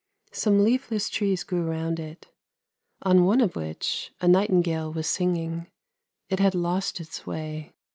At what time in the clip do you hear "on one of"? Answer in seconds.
3.03-3.55